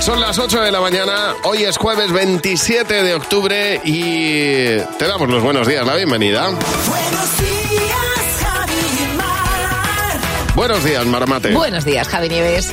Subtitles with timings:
[0.00, 5.28] Son las 8 de la mañana, hoy es jueves 27 de octubre y te damos
[5.28, 6.46] los buenos días, la bienvenida.
[6.48, 10.54] Buenos días, Javi y Mar.
[10.54, 11.52] Buenos días, Maramate.
[11.52, 12.72] Buenos días, Javi Nieves.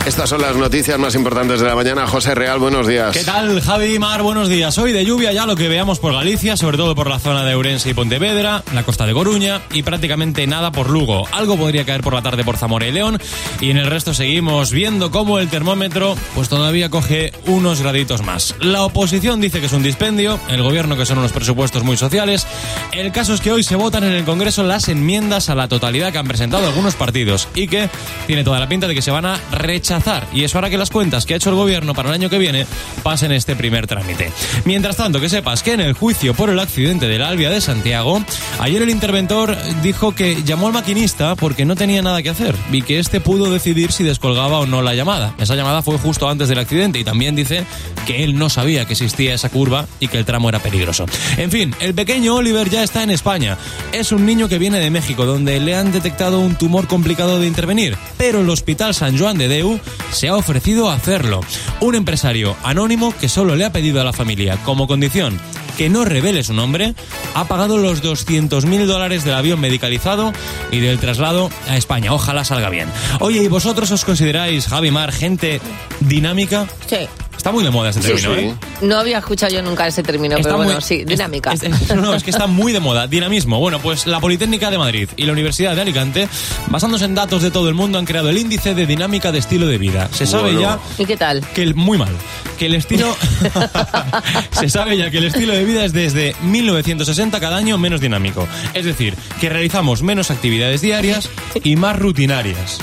[0.00, 0.08] Cadena 100.
[0.08, 2.06] Estas son las noticias más importantes de la mañana.
[2.06, 3.16] José Real, buenos días.
[3.16, 4.22] ¿Qué tal, Javi Mar?
[4.22, 4.76] Buenos días.
[4.78, 7.54] Hoy de lluvia ya lo que veamos por Galicia, sobre todo por la zona de
[7.54, 11.26] Ourense y Pontevedra, la costa de Coruña y prácticamente nada por Lugo.
[11.32, 13.18] Algo podría caer por la tarde por Zamora y León
[13.60, 18.54] y en el resto seguimos viendo cómo el termómetro pues todavía coge unos graditos más.
[18.60, 22.46] La oposición dice que es un dispendio, el gobierno que son unos presupuestos muy sociales.
[22.92, 26.12] El caso es que hoy se votan en el Congreso las enmiendas a la totalidad
[26.12, 27.88] que han presentado algunos partidos y que
[28.26, 29.89] tiene toda la pinta de que se van a rechazar
[30.32, 32.38] y eso hará que las cuentas que ha hecho el gobierno para el año que
[32.38, 32.64] viene
[33.02, 34.30] pasen este primer trámite.
[34.64, 38.22] Mientras tanto, que sepas que en el juicio por el accidente del Albia de Santiago,
[38.60, 42.82] ayer el interventor dijo que llamó al maquinista porque no tenía nada que hacer y
[42.82, 45.34] que este pudo decidir si descolgaba o no la llamada.
[45.38, 47.64] Esa llamada fue justo antes del accidente y también dice
[48.06, 51.06] que él no sabía que existía esa curva y que el tramo era peligroso.
[51.36, 53.58] En fin, el pequeño Oliver ya está en España.
[53.92, 57.48] Es un niño que viene de México, donde le han detectado un tumor complicado de
[57.48, 59.79] intervenir, pero el Hospital San Joan de Deu
[60.10, 61.40] se ha ofrecido a hacerlo.
[61.80, 65.40] Un empresario anónimo que solo le ha pedido a la familia, como condición,
[65.76, 66.94] que no revele su nombre,
[67.34, 70.32] ha pagado los 200.000 dólares del avión medicalizado
[70.70, 72.12] y del traslado a España.
[72.12, 72.88] Ojalá salga bien.
[73.20, 75.60] Oye, ¿y vosotros os consideráis, Javi Mar, gente
[76.00, 76.66] dinámica?
[76.86, 77.08] Sí.
[77.40, 78.40] Está muy de moda ese término, sí.
[78.42, 78.54] ¿eh?
[78.82, 81.54] No había escuchado yo nunca ese término, Está pero bueno, sí, dinámica.
[81.54, 83.06] es- es- no, es que está muy de moda.
[83.06, 83.58] Dinamismo.
[83.58, 86.28] Bueno, pues la Politécnica de Madrid y la Universidad de Alicante,
[86.66, 89.66] basándose en datos de todo el mundo, han creado el índice de dinámica de estilo
[89.66, 90.10] de vida.
[90.12, 90.60] Se sabe Bueno.
[90.60, 91.40] ya ¿Y qué tal?
[91.54, 92.14] que el, muy mal
[92.58, 93.16] que el estilo
[94.52, 98.46] se sabe ya que el estilo de vida es desde 1960 cada año menos dinámico
[98.74, 101.30] es decir que realizamos menos actividades diarias
[101.64, 102.78] y más rutinarias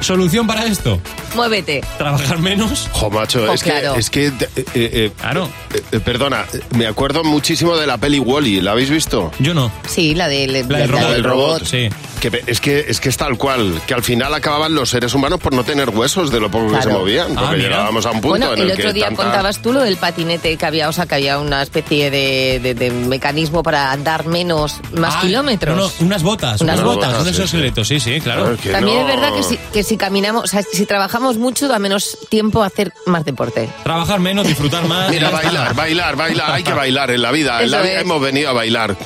[0.00, 1.00] solución para esto
[1.34, 1.82] Muévete.
[1.98, 3.94] trabajar menos Jo, macho, Oh, es que, claro.
[3.96, 6.44] es que eh, eh, eh, claro eh, eh, perdona,
[6.76, 9.30] me acuerdo muchísimo de la peli Wally, ¿la habéis visto?
[9.38, 11.08] yo no Sí, la del, La del robot.
[11.10, 11.64] del robot.
[11.64, 11.88] sí
[12.20, 15.40] Que es que es que es tal cual, que al final acababan los seres humanos
[15.40, 16.90] por no tener huesos de lo poco que Claro.
[16.90, 19.04] se movían, porque Ah, llegábamos a un punto Bueno, en el el, otro que día
[19.06, 22.60] tanta- contabas tú lo del patinete que había, o sea, que había una especie de,
[22.62, 25.74] de- de mecanismo para andar menos, más Ah, kilómetros.
[25.76, 28.56] no, no, unas botas Unas unas botas, botas un sí, exoesqueleto sí sí claro Claro,
[28.62, 31.68] que También no- es verdad que si, que si caminamos, o sea, si trabajamos mucho,
[31.68, 33.68] da menos tiempo a hacer más deporte.
[33.84, 37.70] trabajar menos disfrutar más Mira, bailar, bailar, bailar, hay que bailar en la vida, en
[37.70, 38.96] la vida hemos venido a bailar,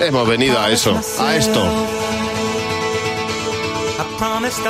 [0.00, 1.64] hemos venido a eso, a esto.
[4.00, 4.66] I promised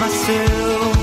[0.00, 0.97] I'll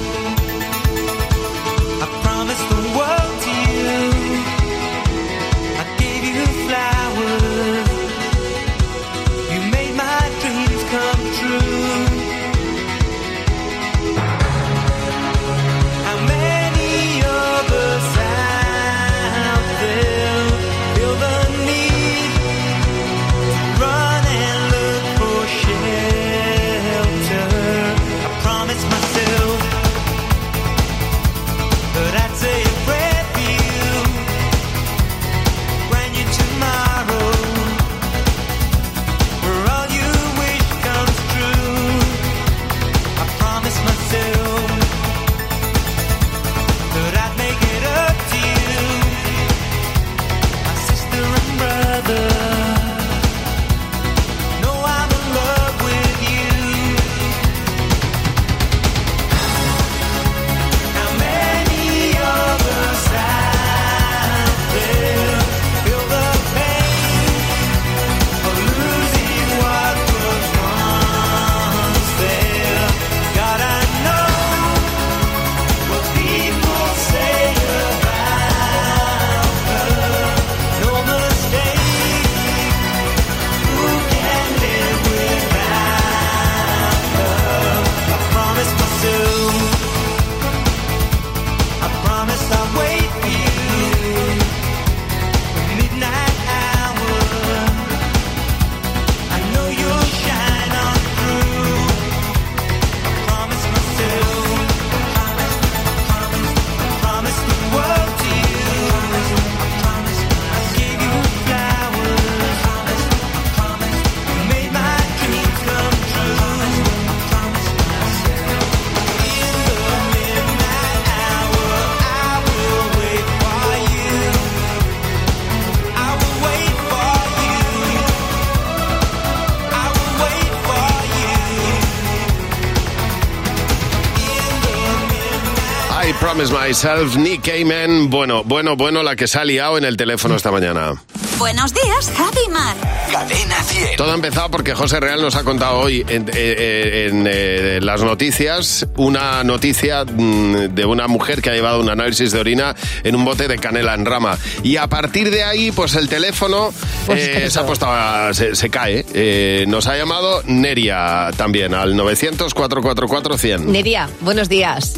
[136.67, 138.09] Myself, Nick Cayman.
[138.09, 140.95] Bueno, bueno, bueno, la que se ha liado en el teléfono esta mañana.
[141.37, 142.75] Buenos días, Javi Mar.
[143.11, 143.97] Cadena 100.
[143.97, 148.01] Todo ha empezado porque José Real nos ha contado hoy en, eh, en, eh, las
[148.01, 153.15] noticias una noticia mm, de una mujer que ha llevado un análisis de orina en
[153.15, 154.35] un bote de canela en rama.
[154.63, 156.73] Y a partir de ahí, pues el teléfono
[157.05, 159.05] Pues, eh, ¿qué se ha puesto a- se, se cae.
[159.13, 163.59] Eh, nos ha llamado Neria también al 900-444-100.
[163.65, 164.95] Neria, buenos días.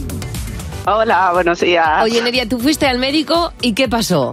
[0.90, 2.02] Hola, buenos días.
[2.04, 4.32] Oye, Neria, tú fuiste al médico y ¿qué pasó?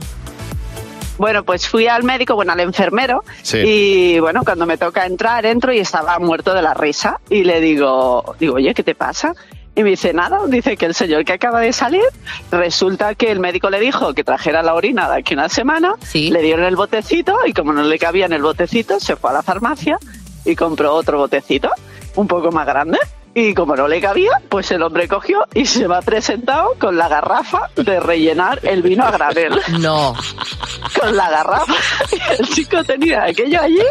[1.18, 3.58] Bueno, pues fui al médico, bueno, al enfermero, Sí.
[3.58, 7.18] y bueno, cuando me toca entrar, entro y estaba muerto de la risa.
[7.28, 9.32] Y le digo, digo, oye, ¿qué te pasa?
[9.74, 12.04] Y me dice, nada, dice que el señor que acaba de salir,
[12.52, 16.30] resulta que el médico le dijo que trajera la orina de aquí una semana, Sí.
[16.30, 19.32] le dieron el botecito y como no le cabía en el botecito, se fue a
[19.34, 19.98] la farmacia
[20.44, 21.70] y compró otro botecito,
[22.14, 22.98] un poco más grande.
[23.36, 27.08] Y como no le cabía, pues el hombre cogió y se va presentado con la
[27.08, 30.14] garrafa de rellenar el vino a granel No.
[31.00, 31.74] con la garrafa.
[32.38, 33.82] El chico tenía aquello allí,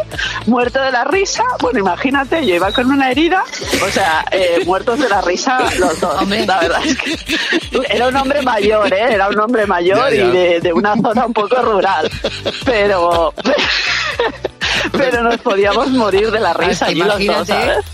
[0.46, 1.44] muerto de la risa.
[1.60, 3.44] Bueno, imagínate, yo iba con una herida,
[3.86, 6.22] o sea, eh, muertos de la risa los dos.
[6.22, 6.46] Hombre.
[6.46, 7.18] La verdad es que
[7.90, 9.12] era un hombre mayor, ¿eh?
[9.14, 10.24] Era un hombre mayor Ya, ya.
[10.24, 12.10] y de, de una zona un poco rural.
[12.64, 13.34] Pero.
[14.92, 17.52] Pero nos podíamos morir de la risa Es que allí los dos, imagínate.
[17.52, 17.84] ¿sabes?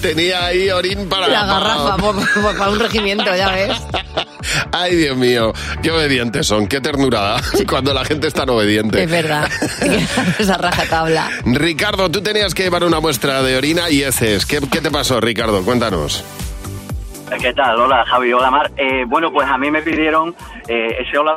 [0.00, 1.26] Tenía ahí orín para...
[1.28, 3.82] La garrafa para un regimiento, ya ves.
[4.72, 5.52] Ay, Dios mío,
[5.82, 7.36] qué obedientes son, qué ternura
[7.68, 9.02] cuando la gente es tan obediente.
[9.02, 9.48] Es verdad.
[10.38, 11.30] Esa rajatabla.
[11.44, 14.46] Ricardo, tú tenías que llevar una muestra de orina y heces.
[14.46, 15.62] ¿Qué, qué te pasó, Ricardo?
[15.64, 16.24] Cuéntanos.
[17.40, 17.80] ¿Qué tal?
[17.80, 18.70] Hola Javi, hola Mar.
[18.76, 20.34] Eh, bueno, pues a mí me pidieron
[20.68, 21.36] eh, ese hola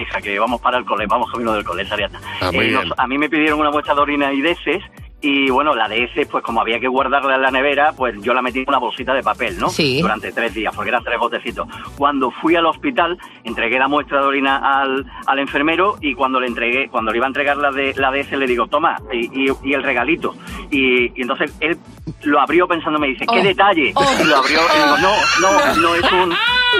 [0.00, 2.20] hija, que vamos para el cole, vamos camino del cole, esa Ariadna.
[2.40, 4.82] Ah, Eh, a mí me pidieron una muestra de orina y de heces,
[5.22, 8.32] y bueno, la de heces, pues como había que guardarla en la nevera, pues yo
[8.32, 9.68] la metí en una bolsita de papel, ¿no?
[9.68, 10.00] Sí.
[10.00, 11.68] Durante tres días, porque eran tres botecitos.
[11.98, 16.46] Cuando fui al hospital, entregué la muestra de orina al, al enfermero y cuando le
[16.46, 19.48] entregué, cuando le iba a entregar la de, la de heces, le digo, toma, y,
[19.50, 20.34] y- y el regalito.
[20.70, 21.76] Y, y entonces él
[22.22, 23.42] lo abrió pensando, me dice, qué Oh.
[23.44, 23.92] detalle.
[23.94, 24.04] Oh.
[24.20, 26.28] Y lo abrió y digo, no, no, no es un,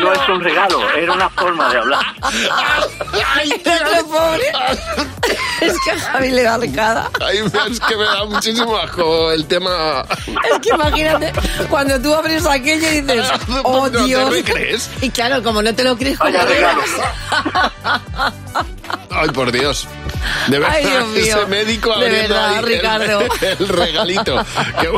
[0.01, 2.05] no es un regalo, era una forma de hablar.
[4.11, 4.40] Pobre.
[4.40, 4.40] Es
[5.93, 7.11] que Javi le da arcada.
[7.25, 7.39] Ay,
[7.71, 10.05] es que me da muchísimo asco el tema.
[10.53, 11.33] Es que imagínate,
[11.69, 13.31] cuando tú abres aquello y dices,
[13.65, 14.37] oh ¿No te Dios.
[14.37, 14.91] lo crees?
[15.01, 16.81] Y claro, como no te lo crees, ¿cómo Vaya le regalo.
[16.81, 18.33] das?
[19.11, 19.87] Ay, por Dios.
[20.49, 21.23] De verdad, Ay, Dios mío.
[21.23, 23.21] ese médico De verdad, ahí Ricardo.
[23.41, 24.45] El, regalito.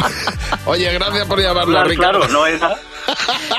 [0.67, 2.19] Oye, gracias por llamarnos, Claro, Ricardo.
[2.21, 2.77] claro, no era.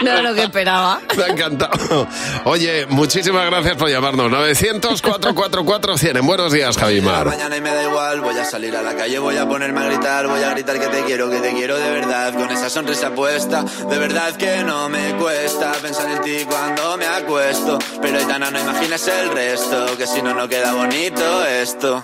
[0.03, 0.99] No era lo que esperaba.
[1.15, 2.07] Me ha encantado.
[2.45, 4.31] Oye, muchísimas gracias por llamarnos.
[4.31, 6.17] 900-444-100.
[6.17, 7.27] En buenos días, Javimar.
[7.27, 9.85] Mañana y me da igual, voy a salir a la calle, voy a ponerme a
[9.85, 13.11] gritar, voy a gritar que te quiero, que te quiero de verdad, con esa sonrisa
[13.11, 18.51] puesta, de verdad que no me cuesta pensar en ti cuando me acuesto, pero Aitana
[18.51, 22.03] no imagines el resto, que si no, no queda bonito esto.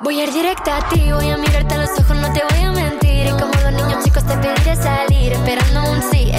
[0.00, 2.62] Voy a ir directa a ti, voy a mirarte a los ojos, no te voy
[2.62, 3.26] a mentir.
[3.26, 6.17] Y como los niños chicos te pediré salir, esperando un sí,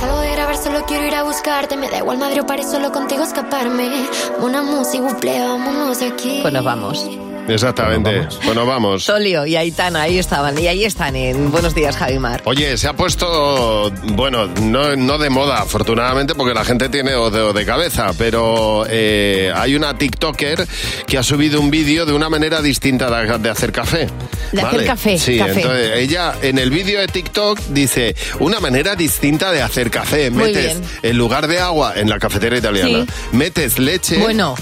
[0.00, 1.76] Salgo de grabar, solo quiero ir a buscarte.
[1.76, 4.08] Me da igual Madrid o París, solo contigo escaparme.
[4.40, 6.38] Una música, buple, vámonos aquí.
[6.42, 7.27] Pues nos vamos.
[7.48, 8.28] Exactamente.
[8.44, 9.04] Bueno, vamos.
[9.04, 10.58] Solio y Aitana, ahí estaban.
[10.58, 12.42] Y ahí están en Buenos Días, Javimar.
[12.44, 17.52] Oye, se ha puesto, bueno, no, no de moda, afortunadamente, porque la gente tiene odio
[17.52, 20.66] de cabeza, pero eh, hay una TikToker
[21.06, 24.08] que ha subido un vídeo de una manera distinta de, de hacer café.
[24.52, 25.60] De hacer café, Sí, café.
[25.60, 30.30] entonces ella en el vídeo de TikTok dice una manera distinta de hacer café.
[30.30, 30.82] Muy Metes, bien.
[31.02, 33.36] en lugar de agua, en la cafetera italiana, Sí.
[33.36, 34.18] metes leche.
[34.18, 34.54] Bueno,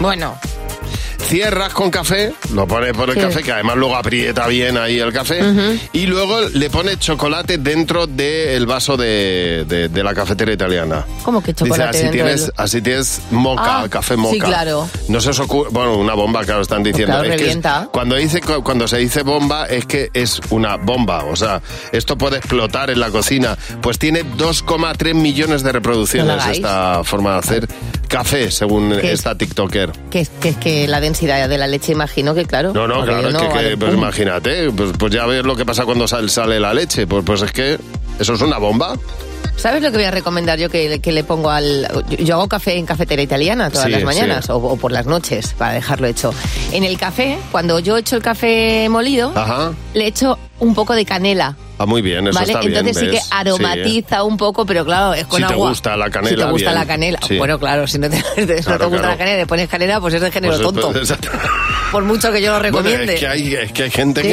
[0.00, 0.38] bueno.
[1.24, 3.20] Cierras con café, lo pones por el Sí.
[3.22, 5.40] café, que además luego aprieta bien ahí el café,
[5.92, 11.04] y luego le pones chocolate dentro del vaso de, de- de la cafetera italiana.
[11.22, 14.34] ¿Cómo que Dice, chocolate así dentro tienes, del- así tienes moca, Ah, café moca.
[14.34, 14.88] sí, claro.
[15.08, 17.14] No se os ocurre, bueno, una bomba, claro, están diciendo.
[17.14, 17.58] claro, Es que es-
[17.92, 21.60] cuando, dice, cuando se dice bomba es que es una bomba, o sea,
[21.92, 23.56] esto puede explotar en la cocina.
[23.80, 26.58] Pues tiene 2,3 millones de No reproducciones hagáis.
[26.58, 27.68] esta forma de hacer
[28.14, 29.90] café, según esta TikToker.
[30.10, 32.72] Que es que, que la densidad de la leche, imagino que claro.
[32.72, 35.84] No, no, claro, es que, que, pues imagínate, pues, pues ya ves lo que pasa
[35.84, 37.06] cuando sal- sale la leche.
[37.06, 37.78] Pues, pues es que
[38.18, 38.96] eso es una bomba.
[39.56, 41.86] ¿Sabes lo que voy a recomendar yo que, que le pongo al...
[42.10, 44.52] Yo, yo hago café en cafetera italiana todas Sí, las mañanas sí.
[44.52, 46.34] o, o por las noches para dejarlo hecho.
[46.72, 49.72] En el café, cuando yo echo el café molido, Ajá.
[49.94, 51.56] le echo un poco de canela.
[51.76, 52.46] Ah, muy bien, eso ¿Vale?
[52.52, 52.72] está bien.
[52.76, 53.28] Entonces sí que ¿ves?
[53.32, 55.68] aromatiza un poco, pero claro, es con Si te agua.
[55.70, 56.74] gusta la canela, Si te gusta bien.
[56.80, 57.18] la canela.
[57.26, 57.36] Sí.
[57.38, 59.08] Bueno, claro, si no te, si no te Claro, gusta claro.
[59.08, 60.92] la canela y le pones canela, pues es de género Pues, tonto.
[60.92, 61.28] pues, exacto.
[61.92, 63.14] por mucho que yo lo Bueno, recomiende.
[63.14, 64.28] es que hay, es que hay gente Sí.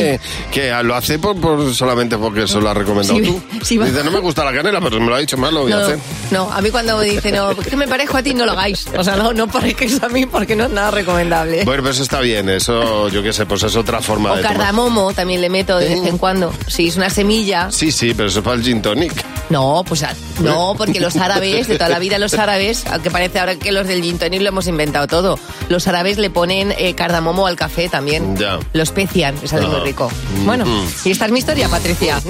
[0.51, 3.41] que, que lo hace por, por- solamente porque eso lo has recomendado Sí, tú.
[3.65, 3.77] sí.
[3.79, 5.75] Dice, no me gusta la canela, pero me lo ha dicho mal, lo voy a
[5.77, 6.00] No, hacer.
[6.31, 8.85] no, a mí cuando me dicen, no, que me parezco a ti, no lo hagáis.
[8.97, 11.63] O sea, no, no parezcáis a mí porque no es nada recomendable.
[11.65, 14.57] Bueno, pues está bien, eso yo qué sé, pues es otra forma o de tomar.
[14.57, 16.53] cardamomo también le meto de vez en cuando.
[16.67, 17.69] Si es una semilla.
[17.71, 19.11] Sí, sí, pero eso es para el gin tonic.
[19.49, 23.37] No, pues ah, no, porque los árabes, de toda la vida los árabes, aunque parece
[23.39, 25.37] ahora que los del gin tonic lo hemos inventado todo,
[25.67, 28.37] los árabes le ponen eh, cardamomo al café también.
[28.37, 28.59] Ya.
[28.71, 29.83] Lo especian, y sale muy Ajá.
[29.83, 30.11] rico.
[30.45, 30.85] Bueno, Mm.
[31.03, 32.21] y esta es mi historia, Patricia.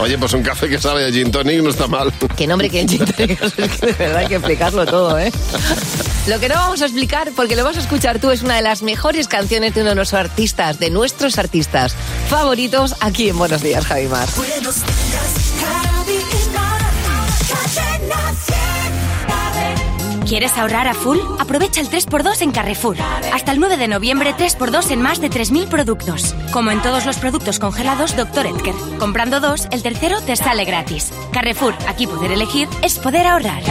[0.00, 2.12] Oye, pues un café que sabe de gin tonic no está mal.
[2.36, 5.32] Que nombre que el gin tonic, es que de verdad hay que explicarlo todo, ¿eh?
[6.26, 8.62] Lo que no vamos a explicar, porque lo vas a escuchar tú, es una de
[8.62, 11.94] las mejores canciones de uno de nuestros artistas, de nuestros artistas
[12.28, 14.28] favoritos aquí en Buenos Días, Javimar.
[14.36, 16.18] Buenos días, Javi
[16.54, 16.92] Mar.
[17.74, 18.34] Cadena
[20.12, 20.26] 100.
[20.26, 21.18] ¿Quieres ahorrar a full?
[21.40, 22.96] Aprovecha el 3x2 en Carrefour.
[23.32, 26.34] Hasta el 9 de noviembre, 3x2 en más de 3.000 productos.
[26.52, 28.46] Como en todos los productos congelados Dr.
[28.46, 28.74] Edgar.
[28.98, 31.10] Comprando dos, el tercero te sale gratis.
[31.32, 33.62] Carrefour, aquí poder elegir es poder ahorrar.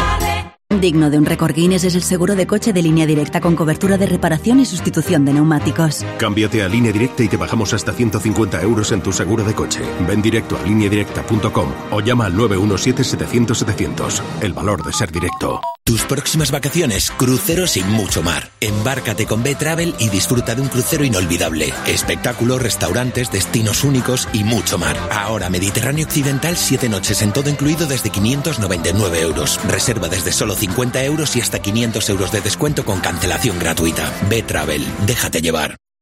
[0.79, 3.98] Digno de un récord Guinness es el seguro de coche de línea directa con cobertura
[3.98, 6.05] de reparación y sustitución de neumáticos.
[6.17, 9.81] Cámbiate a línea directa y te bajamos hasta 150 euros en tu seguro de coche.
[10.07, 14.22] Ven directo a lineadirecta.com o llama al 917-700-700.
[14.41, 15.62] El valor de ser directo.
[15.88, 18.51] Tus próximas vacaciones, cruceros y mucho mar.
[18.60, 21.74] Embárcate con B-Travel y disfruta de un crucero inolvidable.
[21.86, 24.98] Espectáculos, restaurantes, destinos únicos y mucho mar.
[25.10, 29.62] Ahora Mediterráneo Occidental, 7 noches en todo incluido desde 599 euros.
[29.65, 34.12] Reserva desde solo 50 euros y hasta 500 euros de descuento con cancelación gratuita.
[34.29, 35.77] B-Travel, déjate llevar.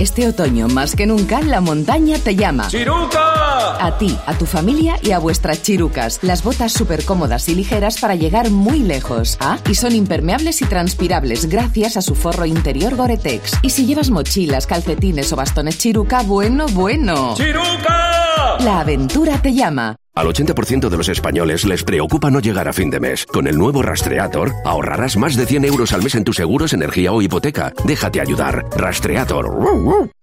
[0.00, 2.68] Este otoño, más que nunca, la montaña te llama.
[2.68, 3.84] ¡Chiruca!
[3.84, 6.20] A ti, a tu familia y a vuestras chirucas.
[6.22, 9.36] Las botas súper cómodas y ligeras para llegar muy lejos.
[9.40, 13.58] Ah, y son impermeables y transpirables gracias a su forro interior Gore-Tex.
[13.62, 17.34] Y si llevas mochilas, calcetines o bastones chiruca, bueno, bueno.
[17.34, 18.56] ¡Chiruca!
[18.60, 19.96] La aventura te llama.
[20.18, 23.24] Al 80% de los españoles les preocupa no llegar a fin de mes.
[23.24, 27.12] Con el nuevo Rastreator ahorrarás más de 100 euros al mes en tus seguros, energía
[27.12, 27.72] o hipoteca.
[27.84, 28.64] Déjate ayudar.
[28.76, 29.46] Rastreator.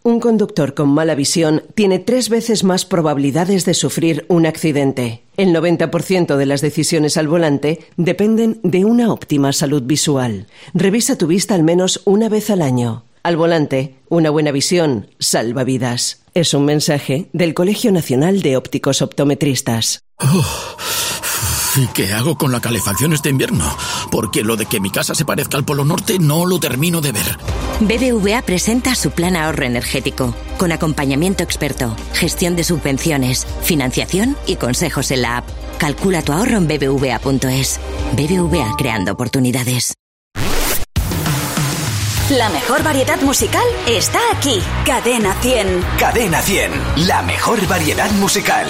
[0.04, 5.24] Un conductor con mala visión tiene tres veces más probabilidades de sufrir un accidente.
[5.38, 10.48] El 90% de las decisiones al volante dependen de una óptima salud visual.
[10.74, 13.06] Revisa tu vista al menos una vez al año.
[13.26, 16.22] Al volante, una buena visión salva vidas.
[16.36, 20.02] Es un mensaje del Colegio Nacional de Ópticos Optometristas.
[21.76, 23.66] ¿Y qué hago con la calefacción este invierno?
[24.12, 27.14] Porque lo de que mi casa se parezca al Polo Norte no lo termino de
[27.14, 27.40] ver.
[27.80, 35.10] BBVA presenta su plan ahorro energético, con acompañamiento experto, gestión de subvenciones, financiación y consejos
[35.10, 35.50] en la app.
[35.80, 37.80] Calcula tu ahorro en bbva.es.
[38.16, 39.96] BBVA creando oportunidades.
[42.32, 44.60] La mejor variedad musical está aquí.
[44.84, 45.86] Cadena 100.
[46.00, 48.66] Cadena 100, la mejor variedad musical.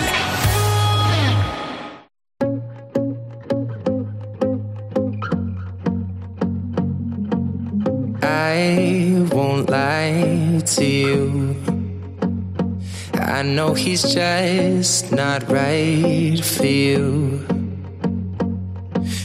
[8.22, 11.56] I won't lie to you.
[13.14, 17.55] I know he's just not right for you.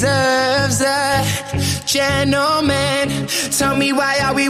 [0.00, 3.26] deserves a gentleman.
[3.50, 4.48] Tell me why are we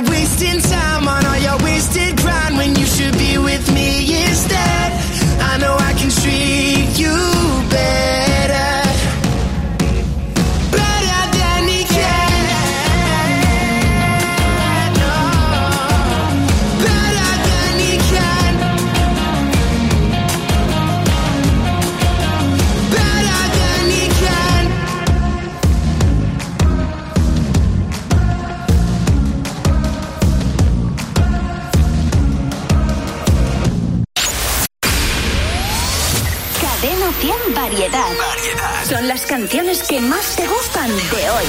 [37.81, 38.85] 100 Variedad.
[38.85, 41.45] Son las canciones que más te gustan de hoy.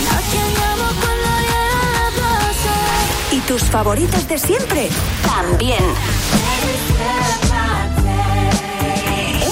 [3.33, 4.87] Y tus favoritas de siempre
[5.25, 5.83] también.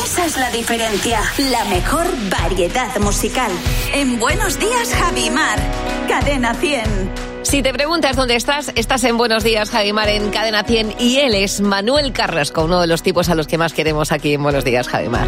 [0.05, 1.21] Esa es la diferencia.
[1.51, 3.51] La mejor variedad musical.
[3.93, 5.59] En Buenos Días, Javimar.
[6.07, 7.11] Cadena 100.
[7.43, 10.95] Si te preguntas dónde estás, estás en Buenos Días, Javimar, en Cadena 100.
[10.97, 14.35] Y él es Manuel Carrasco, uno de los tipos a los que más queremos aquí
[14.35, 15.27] en Buenos Días, Javimar.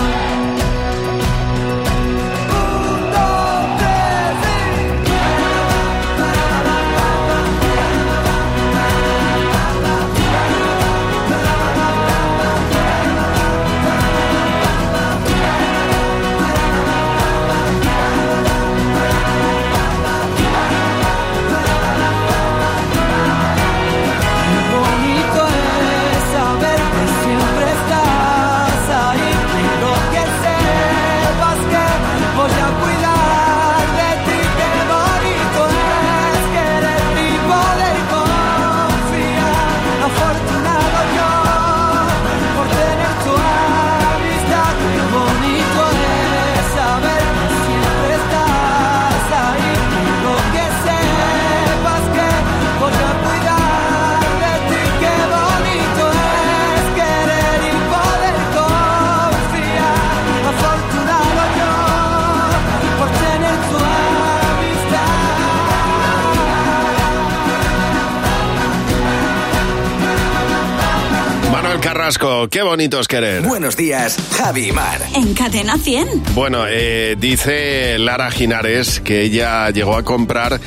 [72.01, 73.43] Carrasco, qué bonito es querer.
[73.43, 74.99] Buenos días, Javi y Mar.
[75.13, 76.33] En Cadena 100.
[76.33, 80.59] Bueno, eh, dice Lara Ginares que ella llegó a comprar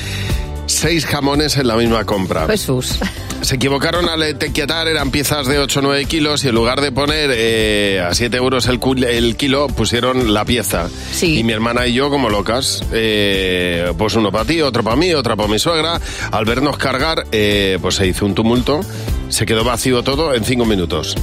[0.66, 2.46] seis jamones en la misma compra.
[2.46, 2.98] Jesús.
[3.42, 6.92] Se equivocaron al etiquetar, eran piezas de 8 o 9 kilos y en lugar de
[6.92, 10.88] poner eh, a 7 euros el, kilo, pusieron la pieza.
[11.12, 11.40] Sí.
[11.40, 15.12] Y mi hermana y yo, como locas, eh, pues uno para ti, otro para mí,
[15.12, 16.00] otro para mi suegra.
[16.31, 18.81] Al vernos cargar, eh, pues se hizo un tumulto,
[19.29, 21.14] se quedó vacío todo en 5 minutos.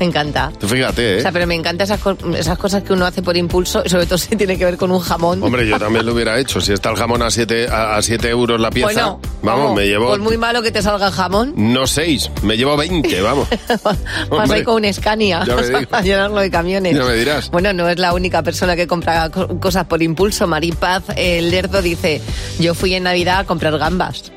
[0.00, 0.50] Me encanta.
[0.58, 1.18] Tú fíjate, ¿eh?
[1.18, 4.06] O sea, pero me encantan esas, co- esas cosas que uno hace por impulso, sobre
[4.06, 5.42] todo si tiene que ver con un jamón.
[5.42, 6.58] Hombre, yo también lo hubiera hecho.
[6.60, 9.84] Si está el jamón a 7 a, a siete euros la pieza, Bueno, vamos, me
[9.86, 10.08] llevo...
[10.08, 13.46] Por muy malo que te salga el jamón, No 6, me llevo 20, vamos.
[14.30, 15.42] vas ahí con un Scania
[15.90, 16.96] a llenarlo de camiones.
[16.96, 17.50] Ya me dirás.
[17.50, 20.46] Bueno, no es la única persona que compra co- cosas por impulso.
[20.46, 22.22] Maripaz, el lerdo, dice,
[22.58, 24.32] yo fui en Navidad a comprar gambas.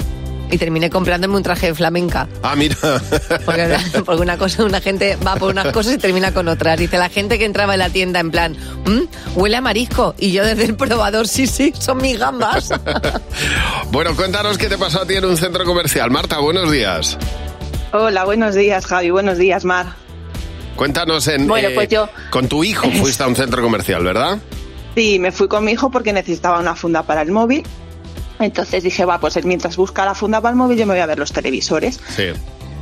[0.52, 2.28] Y terminé comprándome un traje de flamenca.
[2.44, 2.76] Ah, mira.
[3.46, 3.76] Porque,
[4.06, 6.78] porque una cosa, una gente va por unas cosas y termina con otras.
[6.78, 10.14] Dice la gente que entraba en la tienda en plan, "Mm, huele a marisco.
[10.20, 12.70] Y yo desde el probador, sí, sí, son mis gambas.
[13.92, 16.10] Bueno, cuéntanos qué te pasó a ti en un centro comercial.
[16.12, 17.18] Marta, buenos días.
[17.92, 19.10] Hola, buenos días, Javi.
[19.12, 19.86] Buenos días, Mar.
[20.76, 21.48] Cuéntanos en...
[21.48, 24.40] Bueno, pues yo- Con tu hijo fuiste a un centro comercial, ¿verdad?
[24.96, 27.64] Sí, me fui con mi hijo porque necesitaba una funda para el móvil.
[28.40, 31.06] Entonces dije, va, pues mientras busca la funda para el móvil, yo me voy a
[31.06, 32.00] ver los televisores.
[32.16, 32.32] Sí.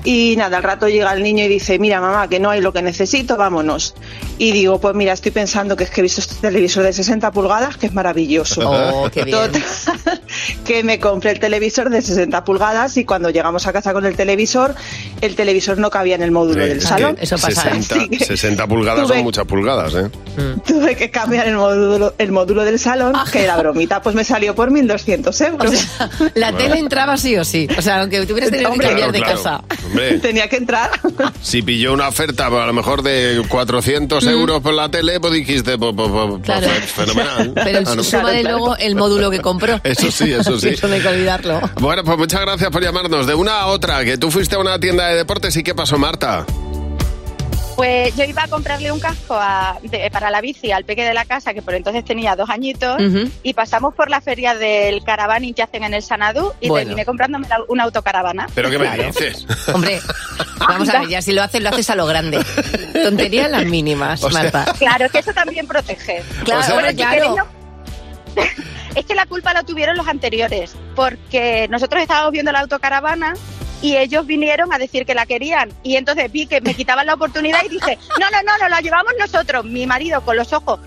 [0.03, 2.73] Y nada, al rato llega el niño y dice, mira mamá, que no hay lo
[2.73, 3.93] que necesito, vámonos.
[4.39, 7.31] Y digo, pues mira, estoy pensando que es que he visto este televisor de 60
[7.31, 8.61] pulgadas, que es maravilloso.
[8.93, 9.37] Oh, qué bien.
[9.37, 9.61] Total,
[10.65, 14.15] que me compré el televisor de 60 pulgadas y cuando llegamos a casa con el
[14.15, 14.73] televisor,
[15.21, 17.15] el televisor no cabía en el módulo Sí, del salón.
[17.15, 20.09] que 60, 60 pulgadas tuve- son muchas pulgadas, ¿eh?
[20.65, 24.55] Tuve que cambiar el módulo, el módulo del salón, que era bromita, pues me salió
[24.55, 25.87] por 1.200 euros.
[26.35, 27.67] La tele entraba sí o sí.
[27.77, 29.63] O sea, aunque tuvieras tenido que cambiar de claro, casa.
[29.91, 30.89] Hombre, Tenía que entrar.
[31.41, 35.34] si pilló una oferta pues, a lo mejor de 400 euros por la tele, pues
[35.34, 36.41] dijiste, pues, pues, pues, Mm.
[36.41, 36.67] Claro.
[36.67, 37.51] pues, fenomenal.
[37.63, 38.04] Pero Ah, no.
[38.04, 39.80] súmale luego el módulo que compró.
[39.84, 40.69] Eso sí, eso sí.
[40.69, 41.60] Eso no hay que olvidarlo.
[41.80, 43.27] Bueno, pues muchas gracias por llamarnos.
[43.27, 45.97] De una a otra, que tú fuiste a una tienda de deportes y ¿qué pasó,
[45.97, 46.45] Marta?
[47.75, 51.13] Pues yo iba a comprarle un casco a- de- para la bici al peque de
[51.13, 53.01] la casa, que por entonces tenía dos añitos,
[53.43, 56.88] y pasamos por la feria del caravaning que hacen en el Sanadú y Bueno.
[56.89, 58.47] terminé comprándome la- una autocaravana.
[58.53, 59.45] ¿Pero qué me dices?
[59.73, 59.99] Hombre,
[60.60, 62.43] vamos a ver, ya si lo haces, lo haces a lo grande.
[62.93, 64.73] Tonterías las mínimas, O sea- Marta.
[64.77, 66.23] Claro, que eso también protege.
[66.43, 67.36] Claro, O sea- Bueno, hombre, si claro.
[67.36, 72.60] queréis, no- es que la culpa la tuvieron los anteriores, porque nosotros estábamos viendo la
[72.60, 73.34] autocaravana
[73.82, 77.15] y ellos vinieron a decir que la querían y entonces vi que me quitaban la
[77.15, 80.80] oportunidad y dije, no, no, no, no la llevamos nosotros, mi marido con los ojos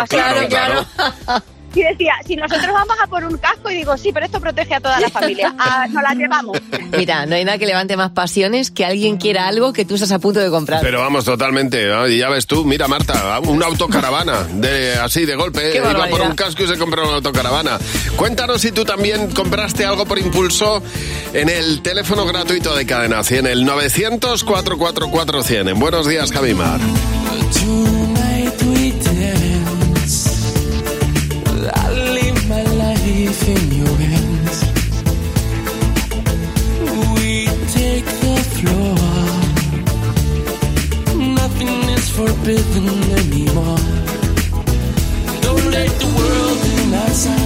[0.00, 0.16] así.
[0.16, 0.84] claro, claro.
[1.74, 4.74] Y decía, si nosotros vamos a por un casco y digo, sí, pero esto protege
[4.74, 6.58] a toda la familia, ah, nos la llevamos.
[6.96, 10.12] Mira, no hay nada que levante más pasiones que alguien quiera algo que tú estás
[10.12, 10.80] a punto de comprar.
[10.82, 11.86] Pero vamos, totalmente.
[11.86, 12.08] ¿no?
[12.08, 15.72] Y ya ves tú, mira, Marta, una autocaravana, de, así de golpe.
[15.72, 17.78] Qué Iba por un casco y se compró una autocaravana.
[18.16, 20.82] Cuéntanos si tú también compraste algo por impulso
[21.32, 25.70] en el teléfono gratuito de Cadena 100, el 900-444-100.
[25.70, 26.80] En Buenos días, Javimar.
[33.40, 34.58] In your hands.
[37.14, 38.96] We take the floor.
[41.40, 42.88] Nothing is forbidden
[43.20, 43.84] anymore.
[45.40, 47.41] Don't let the world in outside.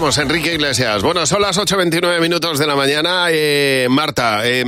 [0.00, 1.02] Bailamos, Enrique Iglesias.
[1.02, 3.26] Bueno, son las 8.29 minutos de la mañana.
[3.28, 4.64] Eh, Marta, eh,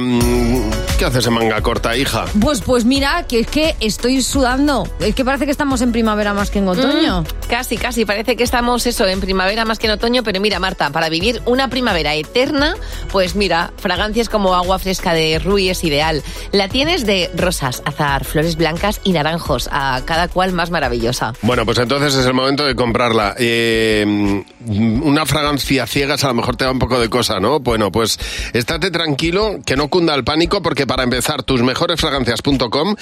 [0.99, 2.27] ¿qué haces en manga corta, hija?
[2.39, 4.87] Pues, pues mira, que es que estoy sudando.
[5.01, 7.23] Es que parece que estamos en primavera más que en otoño.
[7.23, 8.05] Mm, casi, casi.
[8.05, 11.41] Parece que estamos eso en primavera más que en otoño, pero mira, Marta, para vivir
[11.47, 12.75] una primavera eterna,
[13.11, 16.23] pues mira, fragancias como agua fresca de Rui es ideal.
[16.51, 21.33] La tienes de rosas, azar, flores blancas y naranjos, a cada cual más maravillosa.
[21.41, 23.35] Bueno, pues entonces es el momento de comprarla.
[23.39, 27.61] Eh, una fragancia ciegas a lo mejor te da un poco de cosa, ¿no?
[27.61, 28.19] Bueno, pues
[28.53, 32.97] estate tranquilo, que no cunda el pánico, porque para empezar, tusmejoresfragancias.com,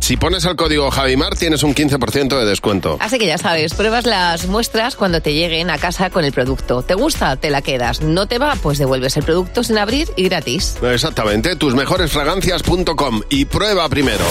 [0.00, 2.98] si pones el código Javimar tienes un 15% de descuento.
[3.00, 6.82] Así que ya sabes, pruebas las muestras cuando te lleguen a casa con el producto.
[6.82, 7.36] ¿Te gusta?
[7.36, 8.02] Te la quedas.
[8.02, 8.54] ¿No te va?
[8.62, 10.76] Pues devuelves el producto sin abrir y gratis.
[10.82, 14.24] Exactamente, tusmejoresfragancias.com y prueba primero.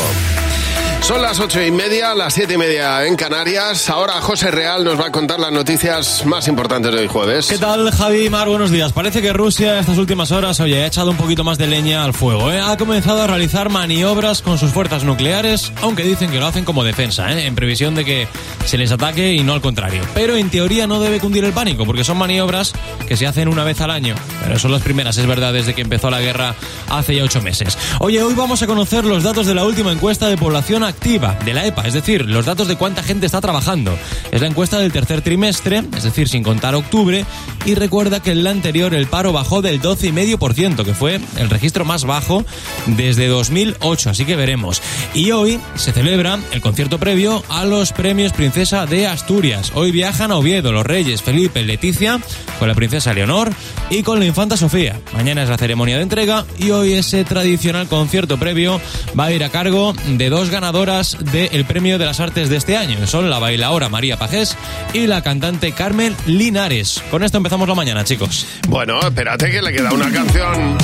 [1.04, 3.90] Son las ocho y media, las siete y media en Canarias.
[3.90, 7.48] Ahora José Real nos va a contar las noticias más importantes de hoy jueves.
[7.48, 8.48] ¿Qué tal, Javi Mar?
[8.48, 8.94] Buenos días.
[8.94, 12.14] Parece que Rusia estas últimas horas, oye, ha echado un poquito más de leña al
[12.14, 12.50] fuego.
[12.54, 12.62] ¿eh?
[12.62, 16.86] Ha comenzado a realizar maniobras con sus fuerzas nucleares, aunque dicen que lo hacen como
[16.86, 17.48] defensa, ¿eh?
[17.48, 18.28] en previsión de que
[18.66, 20.02] se les ataque y no al contrario.
[20.14, 22.72] Pero en teoría no debe cundir el pánico, porque son maniobras
[23.10, 24.16] que se hacen una vez al año.
[24.42, 26.56] Pero son las primeras, es verdad, desde que empezó la guerra
[26.90, 27.78] hace ya ocho meses.
[28.00, 31.54] Oye, hoy vamos a conocer los datos de la última encuesta de población activa de
[31.54, 33.98] la EPA, es decir, los datos de cuánta gente está trabajando.
[34.32, 37.26] Es la encuesta del tercer trimestre, es decir, sin contar octubre,
[37.66, 41.84] y recuerda que en la anterior el paro bajó del 12,5%, que fue el registro
[41.84, 42.46] más bajo
[42.86, 44.82] desde 2008, así que veremos.
[45.14, 49.72] Y hoy se celebra el concierto previo a los premios Princesa de Asturias.
[49.76, 52.20] Hoy viajan a Oviedo los reyes Felipe y Leticia
[52.60, 53.52] con la princesa Leonor
[53.90, 55.00] y con la infanta Sofía.
[55.14, 58.80] Mañana es la ceremonia de entrega y hoy ese tradicional concierto previo
[59.20, 60.50] va a ir a cargo de dos
[60.86, 63.08] ganadoras del Premio de las Artes de este año.
[63.08, 64.58] Son la bailaora María Pajés
[64.94, 67.02] y la cantante Carmen Linares.
[67.10, 68.46] Con esto empezamos la mañana, chicos.
[68.68, 70.78] Bueno, espérate que le queda una canción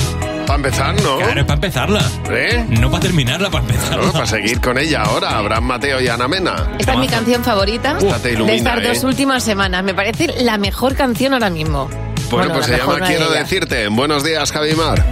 [0.46, 1.18] para empezar, ¿no?
[1.18, 2.02] Claro, para empezarla.
[2.30, 2.64] ¿Eh?
[2.80, 4.06] No para terminarla, para empezarla.
[4.06, 5.36] No, para seguir con ella ahora.
[5.36, 6.70] Abraham Mateo y Ana Mena.
[6.78, 8.88] Esta es mi canción favorita Esta te de ilumina, estas ¿eh?
[8.88, 9.84] dos últimas semanas.
[9.84, 11.90] Me parece la mejor canción ahora mismo.
[12.30, 13.40] Bueno, pues se llama de Quiero ella.
[13.40, 13.88] decirte.
[13.88, 15.04] Buenos días, Javimar.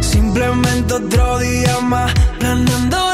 [0.00, 3.09] Simplemente otro día más planeando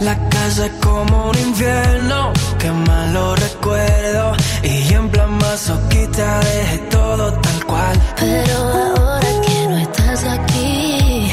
[0.00, 4.32] La casa es como un infierno, que malo recuerdo.
[4.62, 8.00] Y en plan masoquista dejé todo tal cual.
[8.18, 11.32] Pero ahora que no estás aquí,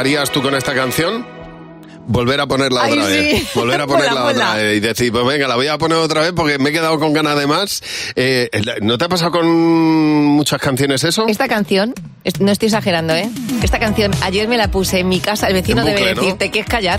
[0.00, 1.40] harías tú con esta canción?
[2.06, 3.10] volver a ponerla Ay, otra sí.
[3.12, 3.48] vez.
[3.54, 4.54] Volver a Ponla, ponerla otra ponla.
[4.56, 4.76] vez.
[4.78, 7.12] Y decir, pues venga, la voy a poner otra vez porque me he quedado con
[7.12, 7.82] ganas de más.
[8.16, 8.50] Eh,
[8.82, 11.28] ¿No te ha pasado con muchas canciones eso?
[11.28, 11.94] Esta canción,
[12.40, 13.30] no estoy exagerando, ¿eh?
[13.62, 16.22] Esta canción, ayer me la puse en mi casa, el vecino bucle, debe ¿no?
[16.22, 16.98] decirte que es callar.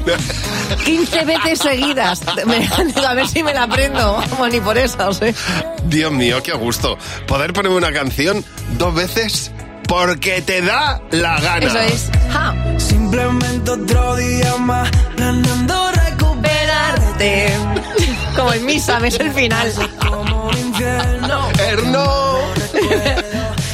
[0.85, 2.21] 15 veces seguidas.
[3.05, 4.23] A ver si me la aprendo.
[4.31, 5.25] Vamos, ni por eso, ¿sí?
[5.87, 6.97] Dios mío, qué gusto.
[7.27, 8.45] Poder ponerme una canción
[8.77, 9.51] dos veces
[9.89, 11.65] porque te da la gana.
[11.65, 12.09] Eso es.
[12.31, 12.55] Ja.
[12.91, 17.53] Simplemente otro día más planeando recuperarte.
[18.35, 19.71] Como en misa, ves el final.
[20.09, 21.49] Como un infierno.
[21.57, 22.37] Erno.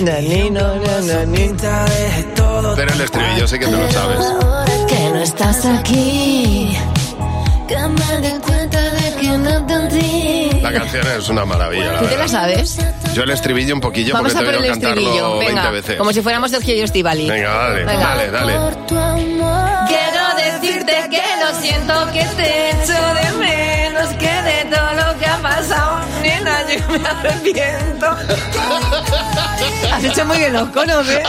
[0.01, 1.51] Nani, no, no, nani.
[2.75, 4.19] Pero el estribillo sí que te lo sabes.
[4.87, 6.77] Que no estás aquí.
[7.67, 10.61] Que me di cuenta de que no entendí.
[10.61, 11.93] La canción es una maravilla.
[11.93, 12.77] la ¿Tú te la sabes?
[13.17, 15.37] Yo el estribillo un poquillo Vamos a porque por te a cantarlo estribillo.
[15.39, 15.95] 20 Venga, veces.
[15.97, 17.27] como si fuéramos Sergio y Estivali.
[17.27, 17.99] Venga, dale, Venga.
[17.99, 18.53] dale, dale.
[18.87, 19.69] Tu amor.
[19.87, 25.25] Quiero decirte que lo siento, que te echo de menos, que de todo lo que
[25.25, 28.05] ha pasado, nena, yo me arrepiento.
[29.91, 31.23] Has hecho muy bien los conos, ¿eh?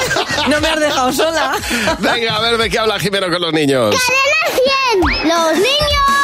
[0.46, 1.52] No me has dejado sola.
[2.00, 3.94] Venga, a ver de qué habla Jimeno con los niños.
[3.94, 5.28] ¡Cadena 100!
[5.28, 6.17] ¡Los niños!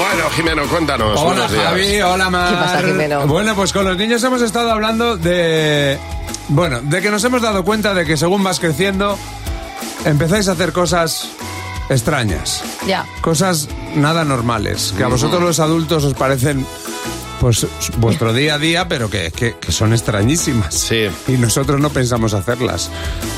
[0.00, 1.20] Bueno, Jimeno, cuéntanos.
[1.20, 1.64] Hola buenos días.
[1.64, 2.48] Javi, hola Mar.
[2.48, 3.26] ¿Qué pasa, Jimeno?
[3.26, 5.98] Bueno, pues con los niños hemos estado hablando de...
[6.48, 9.18] Bueno, de que nos hemos dado cuenta de que según vas creciendo,
[10.06, 11.28] empezáis a hacer cosas
[11.90, 12.64] extrañas.
[12.86, 13.04] Ya.
[13.20, 16.64] Cosas nada normales, que a vosotros los adultos os parecen
[17.40, 17.66] pues
[17.96, 20.74] vuestro día a día, pero que, que- que son extrañísimas.
[20.74, 21.08] Sí.
[21.26, 22.90] Y nosotros no pensamos hacerlas.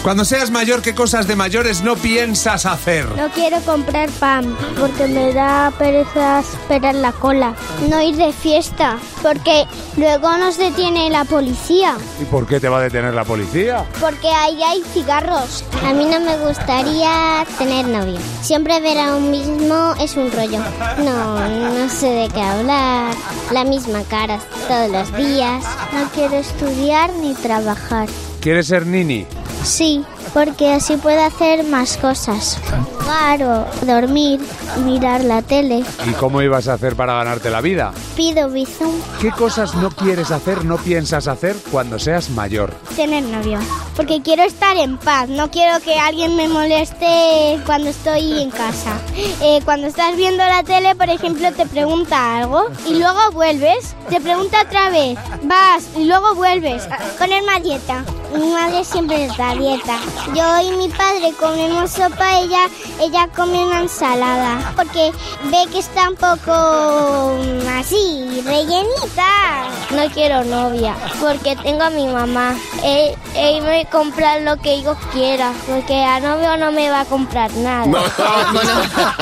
[0.03, 3.07] Cuando seas mayor, ¿qué cosas de mayores no piensas hacer?
[3.16, 7.55] No quiero comprar pan porque me da pereza esperar la cola.
[7.88, 9.64] No ir de fiesta porque
[9.96, 11.94] luego nos detiene la policía.
[12.20, 13.84] ¿Y por qué te va a detener la policía?
[14.00, 15.64] Porque ahí hay cigarros.
[15.86, 18.18] A mí no me gustaría tener novio.
[18.42, 20.59] Siempre ver a un mismo es un rollo.
[20.98, 23.14] No, no sé de qué hablar.
[23.53, 25.64] La misma cara todos los días.
[25.93, 28.09] No quiero estudiar ni trabajar.
[28.40, 29.26] ¿Quieres ser nini?
[29.62, 32.59] Sí, porque así puedo hacer más cosas.
[32.99, 34.41] Jugar o dormir,
[34.85, 35.85] mirar la tele.
[36.07, 37.93] ¿Y cómo ibas a hacer para ganarte la vida?
[38.16, 42.73] Pido bizum, ¿Qué cosas no quieres hacer, no piensas hacer cuando seas mayor?
[42.97, 43.59] tener novio.
[43.97, 48.99] Porque quiero estar en paz, no quiero que alguien me moleste cuando estoy en casa.
[49.41, 54.20] Eh, cuando estás viendo la tele, por ejemplo, te pregunta algo y luego vuelves, te
[54.20, 56.89] pregunta otra vez, vas y luego vuelves.
[57.18, 58.05] Poner más dieta.
[58.35, 59.99] Mi madre siempre está dieta.
[60.35, 62.67] Yo y mi padre comemos sopa, ella,
[63.01, 64.73] ella come una ensalada.
[64.77, 65.13] Porque
[65.45, 69.69] ve que está un poco mm, así, rellenita.
[69.91, 72.55] No quiero novia, porque tengo a mi mamá.
[72.83, 77.05] Él, él me compra lo que yo quiera, porque a novio no me va a
[77.05, 77.85] comprar nada.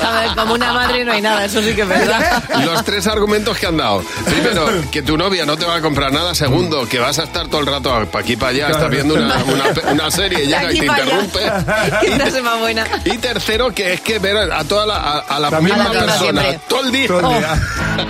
[0.00, 2.42] A ver, como una madre no hay nada, eso sí que es verdad.
[2.64, 4.02] Los tres argumentos que han dado.
[4.24, 6.34] Primero, que tu novia no te va a comprar nada.
[6.34, 9.36] Segundo, que vas a estar todo el rato para aquí para allá, estás viendo una,
[9.44, 11.38] una- una serie y De llega y aquí te interrumpe.
[12.02, 12.86] Qué frase más buena.
[13.04, 15.92] Y tercero, que es que ver a toda la, a, a la La misma misma
[15.92, 16.60] persona siempre.
[16.68, 17.06] todo el día.
[17.08, 17.62] Todo el día.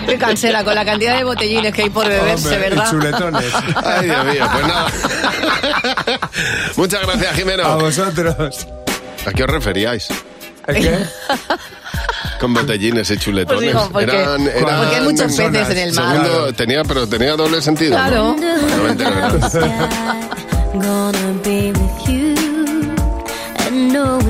[0.07, 2.91] Qué cansera con la cantidad de botellines que hay por beberse, Hombre, y ¿verdad?
[2.91, 3.45] chuletones.
[3.85, 4.87] Ay, Dios mío, pues nada.
[6.77, 7.79] Muchas gracias, A Jimeno.
[7.79, 8.67] vosotros.
[9.27, 10.09] ¿A qué os referíais?
[10.67, 10.99] ¿Es que?
[12.41, 13.59] Con botellines y chuletones.
[13.59, 16.17] Pues digo, porque- porque hay muchos peces en el mar.
[16.17, 17.93] Segundo, tenía, pero tenía doble sentido.
[17.97, 18.37] Claro.
[20.75, 21.13] ¿no?
[21.13, 21.13] No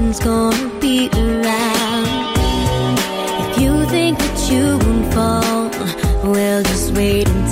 [0.08, 2.06] one's gonna be around.
[3.42, 5.68] If you think that you won't fall,
[6.32, 7.47] well, just wait until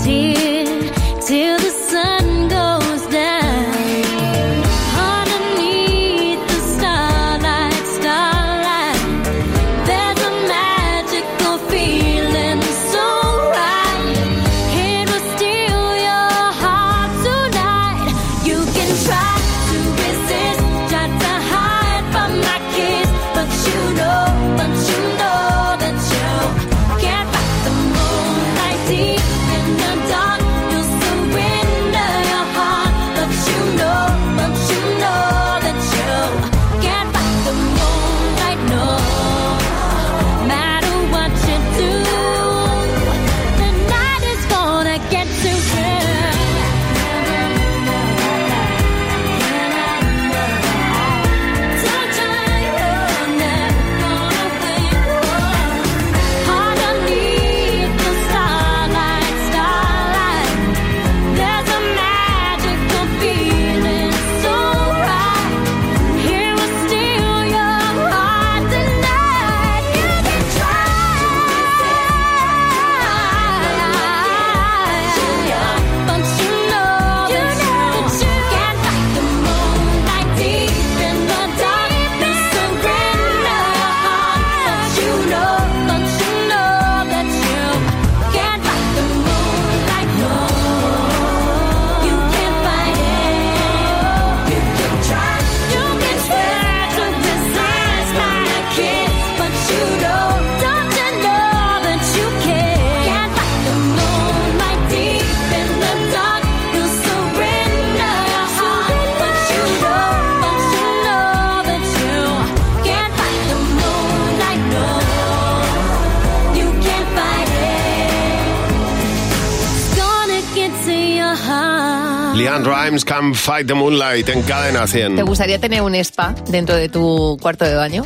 [123.16, 125.16] Can Fight the Moonlight en cadena 100.
[125.16, 128.04] ¿Te gustaría tener un spa dentro de tu cuarto de baño?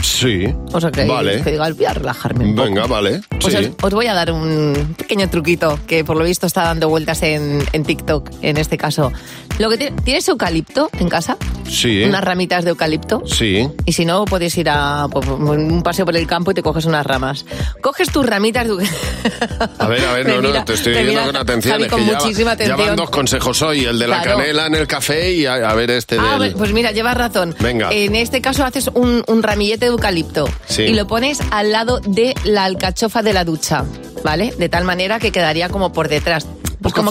[0.00, 0.46] Sí.
[0.72, 1.42] O sea, que, Vale.
[1.42, 2.68] que diga, voy a relajarme un poco.
[2.68, 3.22] Venga, vale.
[3.44, 3.74] Pues sí.
[3.78, 7.22] os, os voy a dar un pequeño truquito que por lo visto está dando vueltas
[7.22, 9.12] en, en TikTok en este caso.
[9.58, 11.36] Lo que tiene- ¿Tienes eucalipto en casa?
[11.68, 12.02] Sí.
[12.02, 13.22] Unas ramitas de eucalipto.
[13.26, 13.68] Sí.
[13.86, 16.84] Y si no, puedes ir a pues, un paseo por el campo y te coges
[16.86, 17.44] unas ramas.
[17.80, 18.98] Coges tus ramitas de eucalipto.
[19.78, 21.74] A ver, a ver, no, no, te estoy viendo con atención.
[21.74, 22.96] Javi es ya muchísima ya, van atención.
[22.96, 24.38] dos consejos hoy, el de la Claro.
[24.38, 26.54] canela en el café y a, a ver este Ah, del...
[26.54, 27.54] pues mira, llevas razón.
[27.60, 27.90] Venga.
[27.92, 30.82] En este caso haces un, un ramillete de eucalipto Sí.
[30.82, 33.84] y lo pones al lado de la alcachofa de la ducha,
[34.24, 34.54] ¿vale?
[34.58, 36.46] De tal manera que quedaría como por detrás.
[36.80, 37.10] Pues como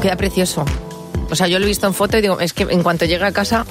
[0.00, 0.64] queda precioso.
[1.30, 3.26] O sea, yo lo he visto en foto y digo, es que en cuanto llega
[3.26, 3.66] a casa,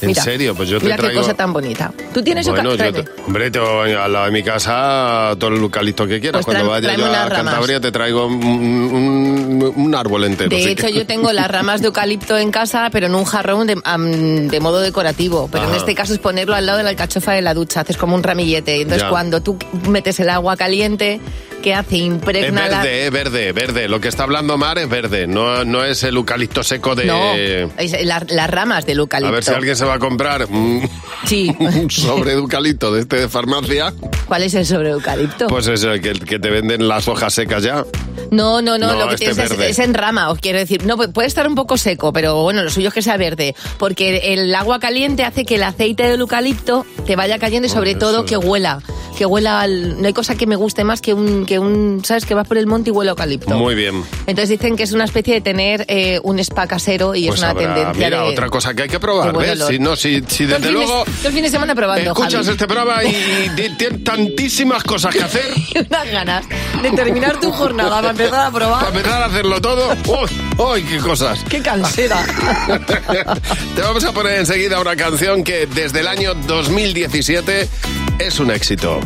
[0.00, 0.54] ¿En mira, serio?
[0.54, 1.92] Pues yo te mira traigo- qué cosa tan bonita.
[2.14, 3.02] ¿Tú tienes Bueno, yo tráeme.
[3.02, 6.44] te- hombre, tengo al lado de mi casa todo el eucalipto que quieras.
[6.44, 7.28] Pues Cuando vaya yo a.
[7.28, 10.50] Cantabria te traigo un, un- un árbol entero.
[10.50, 13.78] De hecho, yo tengo las ramas de eucalipto en casa, pero en un jarrón de,
[13.84, 15.48] am, de modo decorativo.
[15.52, 17.80] Pero en este caso es ponerlo al lado de la alcachofa de la ducha.
[17.80, 18.76] Haces como un ramillete.
[18.76, 19.08] Entonces, Ya.
[19.10, 19.58] cuando tú
[19.88, 21.20] metes el agua caliente,
[21.62, 21.96] ¿qué hace?
[21.96, 22.78] Es Impregna la...
[22.82, 23.88] verde, es verde, verde.
[23.88, 27.06] Lo que está hablando Mar es verde, no, no es el eucalipto seco de...
[27.06, 27.32] No,
[27.78, 29.32] es la- las ramas del A eucalipto.
[29.32, 30.88] ver si alguien se va a comprar un,
[31.24, 31.54] Sí.
[31.58, 33.94] un sobre de eucalipto de este de farmacia.
[34.26, 35.46] ¿Cuál es el sobre eucalipto?
[35.46, 37.84] Pues es el que, que te venden las hojas secas ya.
[38.30, 40.84] No, no, no, No, lo que este tienes es, es en rama, os quiero decir.
[40.86, 43.54] No, pu- puede estar un poco seco, pero bueno, lo suyo es que sea verde.
[43.78, 47.94] Porque el agua caliente hace que el aceite del eucalipto te vaya cayendo y sobre
[47.94, 48.80] todo que huela.
[49.22, 50.00] Que huela al...
[50.02, 52.02] No hay cosa que me guste más que un, que un...
[52.04, 52.26] ¿Sabes?
[52.26, 53.56] Que vas por el monte y huele a eucalipto.
[53.56, 54.02] Muy bien.
[54.26, 57.42] Entonces dicen que es una especie de tener eh, un spa casero y Pues es
[57.44, 58.28] una habrá- tendencia mira, de...
[58.30, 59.62] otra cosa que hay que probar, ¿ves?
[59.68, 62.48] Si, no, si, si desde fin de- luego el fin de semana probando, escuchas Javi.
[62.50, 65.44] este programa y ti- tienes tantísimas cosas que hacer
[65.88, 66.44] unas ganas
[66.82, 68.84] de terminar tu jornada para empezar a probar.
[68.86, 69.92] para empezar a hacerlo todo.
[70.08, 70.28] ¡Uy!
[70.58, 71.44] ¡Uy, qué cosas!
[71.48, 72.26] ¡Qué cansera!
[73.76, 77.68] Te vamos a poner enseguida una canción que desde el año 2017
[78.18, 79.00] es un éxito.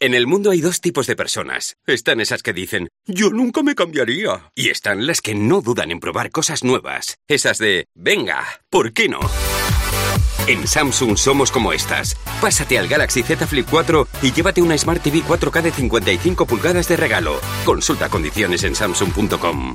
[0.00, 1.76] En el mundo hay dos tipos de personas.
[1.84, 4.52] Están esas que dicen, yo nunca me cambiaría.
[4.54, 7.18] Y están las que no dudan en probar cosas nuevas.
[7.26, 9.18] Esas de, venga, ¿por qué no?
[10.46, 12.14] En Samsung somos como estas.
[12.40, 16.86] Pásate al Galaxy Z Flip 4 y llévate una Smart TV 4K de 55 pulgadas
[16.86, 17.40] de regalo.
[17.64, 19.74] Consulta condiciones en samsung.com.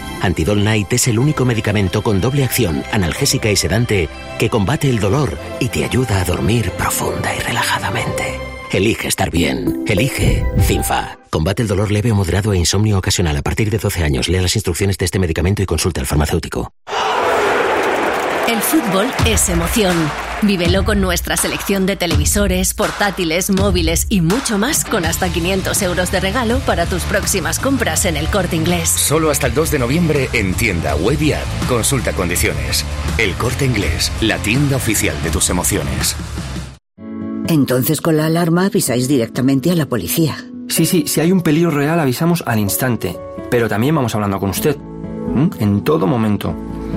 [0.21, 4.07] Antidol Night es el único medicamento con doble acción, analgésica y sedante,
[4.37, 8.39] que combate el dolor y te ayuda a dormir profunda y relajadamente.
[8.71, 9.83] Elige estar bien.
[9.87, 11.17] Elige Cinfa.
[11.29, 14.29] Combate el dolor leve o moderado e insomnio ocasional a partir de 12 años.
[14.29, 16.71] Lea las instrucciones de este medicamento y consulte al farmacéutico.
[18.51, 19.95] El fútbol es emoción.
[20.41, 26.11] Vívelo con nuestra selección de televisores, portátiles, móviles y mucho más con hasta 500 euros
[26.11, 28.89] de regalo para tus próximas compras en el corte inglés.
[28.89, 31.45] Solo hasta el 2 de noviembre en tienda web y app.
[31.69, 32.83] Consulta condiciones.
[33.17, 36.17] El corte inglés, la tienda oficial de tus emociones.
[37.47, 40.35] Entonces con la alarma avisáis directamente a la policía.
[40.67, 43.17] Sí, sí, si hay un peligro real avisamos al instante,
[43.49, 44.75] pero también vamos hablando con usted,
[45.33, 45.49] ¿m?
[45.59, 46.53] en todo momento.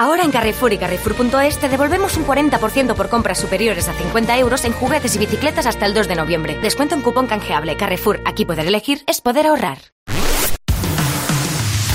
[0.00, 4.64] Ahora en Carrefour y Carrefour.es te devolvemos un 40% por compras superiores a 50 euros
[4.64, 6.58] en juguetes y bicicletas hasta el 2 de noviembre.
[6.58, 7.76] Descuento en cupón canjeable.
[7.76, 9.76] Carrefour, aquí poder elegir es poder ahorrar.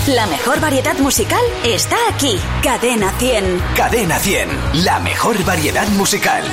[0.05, 2.37] La mejor variedad musical está aquí.
[2.61, 3.63] Cadena 100.
[3.75, 4.49] Cadena 100,
[4.85, 6.43] la mejor variedad musical.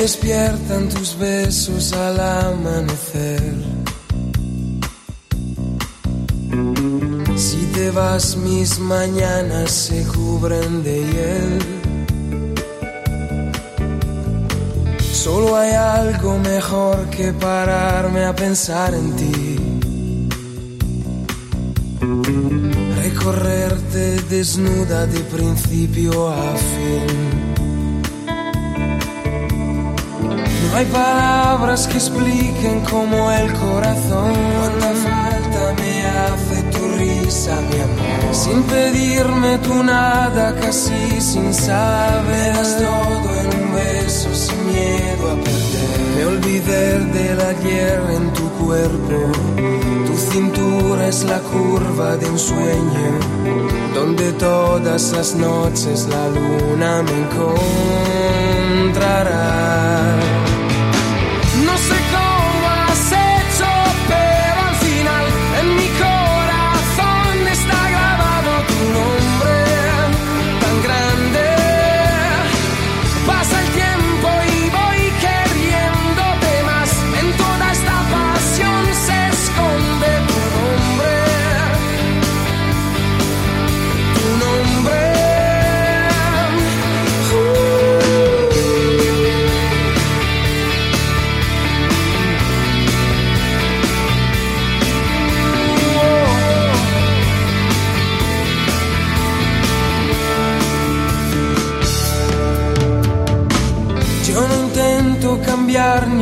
[0.00, 3.54] Despiertan tus besos al amanecer.
[7.36, 11.58] Si te vas mis mañanas se cubren de hiel.
[15.12, 19.56] Solo hay algo mejor que pararme a pensar en ti.
[23.02, 27.39] Recorrerte desnuda de principio a fin.
[30.70, 34.32] No hay palabras que expliquen como el corazón.
[34.58, 38.32] Cuánta falta me hace tu risa, mi amor.
[38.32, 42.54] Sin pedirme tú nada, casi sin saber.
[42.54, 46.00] Das todo en un beso, sin miedo a perder.
[46.16, 49.32] Me olvidé del ayer en tu cuerpo.
[50.06, 53.18] Tu cintura es la curva de un sueño.
[53.92, 57.14] Donde todas las noches la luna me
[58.84, 59.40] encontrará.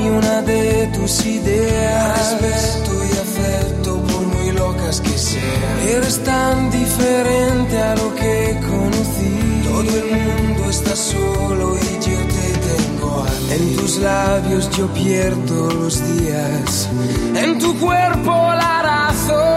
[0.09, 2.37] Ni una de tus ideas.
[2.41, 5.79] Respeto y acepto por muy locas que sean.
[5.89, 9.63] Eres tan diferente a lo que conocí.
[9.65, 13.53] Todo el mundo está solo y yo te tengo a ti.
[13.53, 16.89] En tus labios yo pierdo los días.
[17.35, 19.49] En tu cuerpo la razón.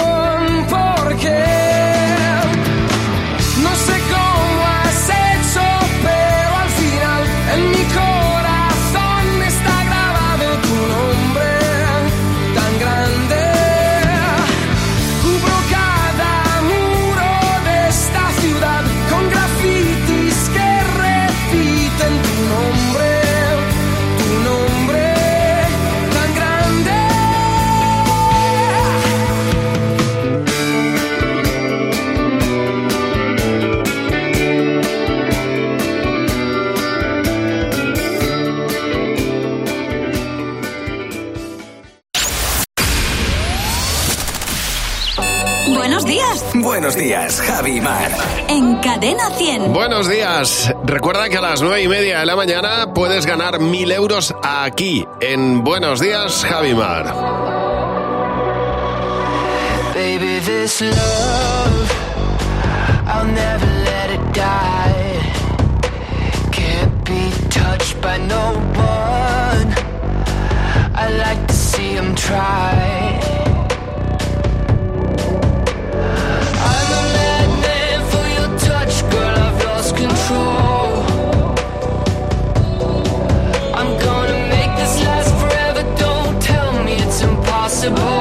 [0.70, 1.38] Porque
[3.64, 4.01] no sé
[46.72, 48.10] Buenos días, Javi y Mar.
[48.48, 49.74] En Cadena 100.
[49.74, 50.74] Buenos días.
[50.86, 55.06] Recuerda que a las nueve y media de la mañana puedes ganar mil euros aquí
[55.20, 57.14] en Buenos días, Javimar.
[59.94, 61.92] Baby, this love,
[63.06, 65.20] I'll never let it die.
[66.54, 69.76] Can't be touched by no one.
[70.96, 73.11] I like to see him try.
[87.72, 88.21] Impossible.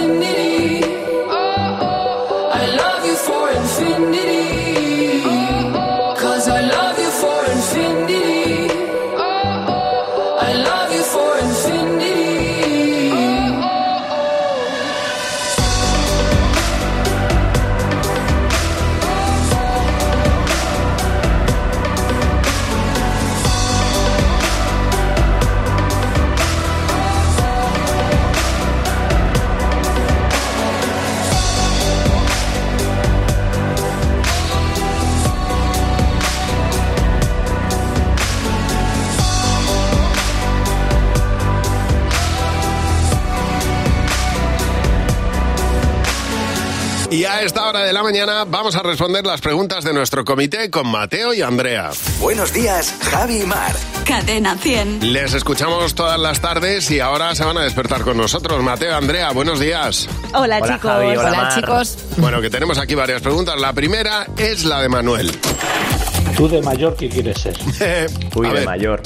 [48.11, 51.91] Mañana vamos a responder las preguntas de nuestro comité con Mateo y Andrea.
[52.19, 53.73] Buenos días, Javi y Mar.
[54.05, 55.13] Cadena 100.
[55.13, 58.61] Les escuchamos todas las tardes y ahora se van a despertar con nosotros.
[58.63, 60.09] Mateo, Andrea, buenos días.
[60.33, 60.91] Hola, Hola, chicos.
[60.91, 61.97] Javi, hola, chicos.
[62.17, 63.57] Bueno, que tenemos aquí varias preguntas.
[63.57, 65.31] La primera es la de Manuel.
[66.35, 67.55] ¿Tú de mayor qué quieres ser?
[68.35, 68.65] Uy, A de ver.
[68.65, 69.01] mayor.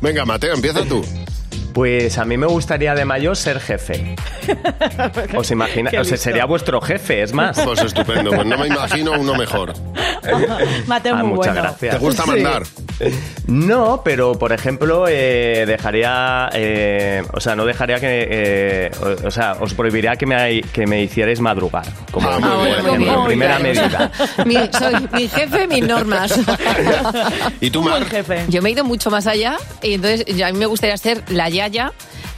[0.00, 1.04] Venga, Mateo, empieza tú.
[1.76, 4.16] Pues a mí me gustaría de mayor ser jefe.
[5.36, 5.98] ¿Os imagináis?
[5.98, 7.60] O sea, sería vuestro jefe, es más.
[7.60, 9.74] Pues estupendo, pues no me imagino uno mejor.
[10.86, 11.68] Mateo Ah, muy muchas bueno.
[11.68, 11.94] gracias.
[11.96, 12.30] ¿Te gusta Sí.
[12.30, 12.62] mandar?
[13.46, 16.48] No, pero por ejemplo, eh, dejaría.
[16.54, 18.26] eh, o sea, no dejaría que.
[18.30, 18.90] eh,
[19.22, 21.84] o, o sea, os prohibiría que me, que me hicierais madrugar.
[22.10, 23.14] Como Ah, muy bien, bien.
[23.18, 24.10] en primera medida.
[24.46, 26.40] Mi, soy mi jefe, mis normas.
[27.60, 28.02] ¿Y tú, Mar?
[28.48, 31.22] Yo me he ido mucho más allá y entonces yo- a mí me gustaría ser
[31.28, 31.50] la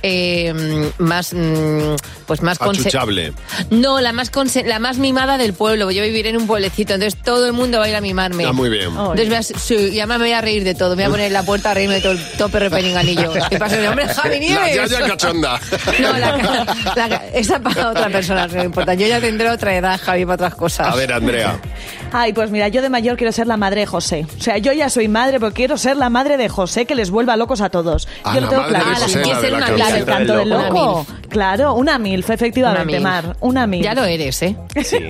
[0.03, 3.33] eh, más mm, pues más Achuchable.
[3.71, 4.31] no la más
[4.65, 7.87] la más mimada del pueblo yo vivir en un pueblecito entonces todo el mundo va
[7.87, 8.89] a ir a mimarme Ah, muy bien.
[8.91, 11.11] entonces voy a- sí, y además me voy a reír de todo me voy a
[11.11, 14.07] poner en la puerta a reírme de todo el tope repeninganillo y paso de hombre
[14.09, 15.61] Javi La Nieves yaya cachonda.
[16.01, 16.67] no, la,
[16.97, 18.95] la- esa para otra persona, no importa.
[18.95, 20.93] Yo ya tendré otra edad, Javi, para otras cosas.
[20.93, 21.59] A ver, Andrea.
[22.13, 24.27] Ay, pues mira, yo de mayor quiero ser la madre de José.
[24.39, 27.11] O sea, yo ya soy madre, pero quiero ser la madre de José que les
[27.11, 28.09] vuelva locos a todos.
[28.25, 28.85] Ah, yo la lo tengo claro.
[28.89, 30.05] La de la Claro, el canción.
[30.07, 31.07] canto del Una loco.
[31.29, 33.27] Claro, una milf, efectivamente, Una milf.
[33.27, 33.37] Mar.
[33.41, 33.85] Una milf.
[33.85, 34.57] Ya lo eres, ¿eh?
[34.85, 34.99] Sí.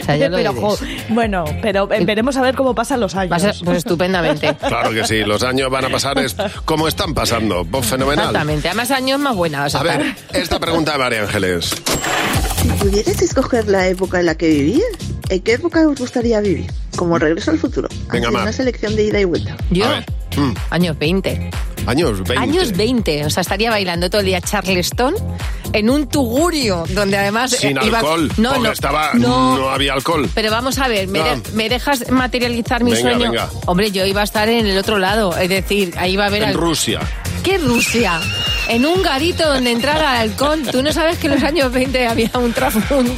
[0.00, 0.62] O sea, ya lo pero, eres.
[0.62, 0.78] jo,
[1.10, 3.44] bueno, pero eh, veremos a ver cómo pasan los años.
[3.44, 4.54] A- pues estupendamente.
[4.68, 7.64] Claro que sí, los años van a pasar es como están pasando.
[7.64, 8.26] Pues fenomenal.
[8.26, 8.68] Exactamente.
[8.68, 11.74] Además, años más buena vas a A ver, esta pregunta de María Ángeles.
[12.62, 14.82] Si pudieras escoger la época en la que vivías,
[15.28, 16.70] ¿en qué época os gustaría vivir?
[16.96, 17.88] Como regreso al futuro.
[18.12, 18.42] Venga, Mar.
[18.42, 19.56] Una selección de ida y vuelta.
[19.70, 19.84] Yo,
[20.36, 21.50] Mm, años 20.
[21.86, 22.36] años 20.
[22.38, 23.24] Años 20.
[23.24, 25.14] O sea, estaría bailando todo el día Charleston
[25.72, 27.52] en un tugurio donde además.
[27.52, 28.30] Sin eh, iba- alcohol.
[28.36, 28.72] No, porque no.
[28.72, 29.56] estaba, no.
[29.58, 30.28] no había alcohol.
[30.34, 33.30] Pero vamos a ver, ¿me, de- me dejas materializar mi Venga, sueño?
[33.32, 33.50] venga.
[33.66, 36.42] Hombre, yo iba a estar en el otro lado, es decir, ahí iba a haber
[36.42, 37.00] En al- Rusia.
[37.42, 38.20] ¿Qué Rusia?
[38.68, 40.62] En un garito donde entrara alcohol.
[40.70, 42.52] Tú no sabes que en los años 20 había un, un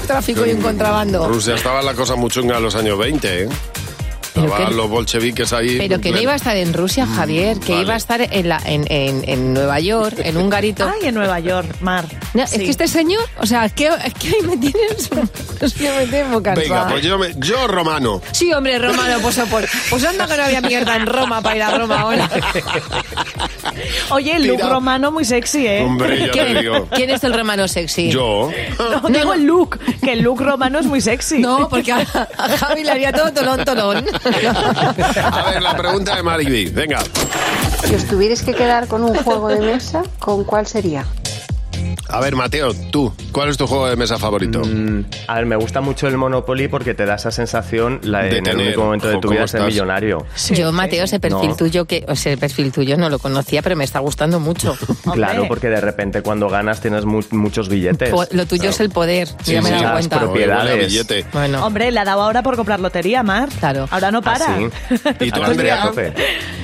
[0.07, 1.27] tráfico y un contrabando.
[1.29, 3.49] Rusia estaba la cosa muy chunga en los años 20, ¿eh?
[4.75, 5.77] Los bolcheviques ahí.
[5.79, 7.85] Pero que no iba a estar en Rusia, Javier, que vale.
[7.85, 10.89] iba a estar en, la, en, en, en Nueva York, en un garito.
[10.89, 12.07] Ay, en Nueva York, Mar.
[12.33, 15.11] No, Es que este señor, o sea, es que, es que hoy me tienes,
[15.61, 16.63] es que me tengo cansada.
[16.85, 18.23] Venga, pues yo, me- yo romano.
[18.31, 21.63] Sí, hombre, romano, pues, pues, pues anda que no había mierda en Roma para ir
[21.63, 22.31] a Roma ahora.
[24.11, 24.69] Oye, el look Tira.
[24.69, 25.83] romano muy sexy, ¿eh?
[25.85, 26.89] Hombre, ya te ¿Quién, digo.
[26.95, 28.11] quién es el romano sexy?
[28.11, 28.51] Yo.
[28.79, 31.39] No, digo el look, que el look romano es muy sexy.
[31.41, 34.05] No, porque a, a Javi le haría todo tolón, tolón.
[34.25, 36.67] A ver, la pregunta de Mariby.
[36.71, 37.01] Venga.
[37.85, 41.05] Si os tuvierais que quedar con un juego de mesa, ¿con cuál sería?
[42.09, 44.61] A ver, Mateo, tú, ¿cuál es tu juego de mesa favorito?
[44.65, 48.39] Mm, a ver, me gusta mucho el Monopoly porque te da esa sensación la, De
[48.39, 50.27] en tener, el único momento de tu ¿cómo vida ser millonario.
[50.51, 51.57] Yo, Mateo, ese perfil No.
[51.57, 54.77] tuyo, que, o sea, el perfil tuyo no lo conocía, pero me está gustando mucho.
[55.13, 58.11] Claro, porque de repente cuando ganas tienes mu- muchos billetes.
[58.11, 60.19] Po- Lo tuyo es el poder, Sí, ya me he sí, dado cuenta.
[60.21, 61.07] propiedades.
[61.33, 61.65] Bueno.
[61.67, 63.49] Hombre, le ha dado ahora por comprar lotería, Mar.
[63.59, 63.87] Claro.
[63.91, 64.47] Ahora no para.
[64.55, 64.95] Ah, sí.
[65.21, 65.91] ¿Y tú, estoy Andrea?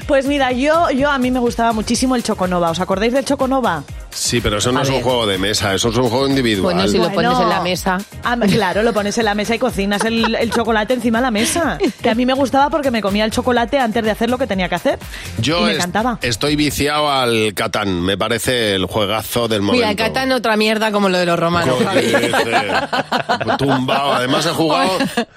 [0.06, 2.70] Pues mira, yo, yo a mí me gustaba muchísimo el Choconova.
[2.70, 3.82] ¿Os acordáis del Choconova?
[4.18, 5.04] Sí, pero eso no A es un ver.
[5.04, 6.74] juego de mesa, eso es un juego individual.
[6.74, 7.98] Bueno, si lo pones en la mesa.
[8.24, 11.30] Ah, claro, lo pones en la mesa y cocinas el, el chocolate encima de la
[11.30, 11.78] mesa.
[12.02, 14.46] Que a mí me gustaba porque me comía el chocolate antes de hacer lo que
[14.46, 14.98] tenía que hacer.
[15.38, 16.18] Yo y me es- encantaba.
[16.22, 19.76] estoy viciado al Catán, me parece el juegazo del momento.
[19.86, 22.12] Mira, el Catán otra mierda como lo de los romanos, Javi.
[23.58, 24.90] Tumbado, además he jugado,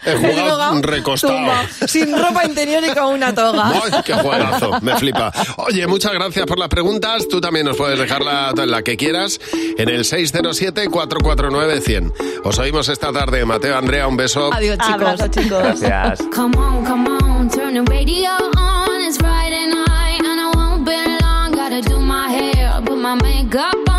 [0.06, 1.34] he jugado recostado.
[1.34, 3.72] Tumba, sin ropa interior y con una toga.
[3.84, 4.72] ¡Ay, qué juegazo!
[4.82, 5.32] Me flipa.
[5.58, 7.28] Oye, muchas gracias por las preguntas.
[7.30, 9.40] Tú también nos puedes dejar la, la que quieras
[9.78, 12.14] en el 607-449-100.
[12.44, 13.44] Os oímos esta tarde.
[13.46, 14.52] Mateo, Andrea, un beso.
[14.54, 14.94] Adiós, chicos.
[14.94, 15.62] Abrazo, chicos.
[15.62, 16.20] Gracias.
[16.34, 19.02] Come on, come on, turn the radio on.
[19.02, 21.52] It's Friday night and I won't be long.
[21.52, 23.99] Gotta do my hair, put my makeup on.